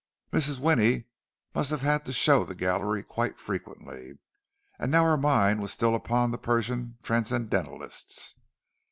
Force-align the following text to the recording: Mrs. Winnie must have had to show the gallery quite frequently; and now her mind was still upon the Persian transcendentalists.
Mrs. 0.33 0.57
Winnie 0.57 1.05
must 1.53 1.69
have 1.69 1.83
had 1.83 2.05
to 2.05 2.11
show 2.11 2.43
the 2.43 2.55
gallery 2.55 3.03
quite 3.03 3.37
frequently; 3.37 4.17
and 4.79 4.91
now 4.91 5.03
her 5.03 5.15
mind 5.15 5.61
was 5.61 5.71
still 5.71 5.93
upon 5.93 6.31
the 6.31 6.39
Persian 6.39 6.97
transcendentalists. 7.03 8.33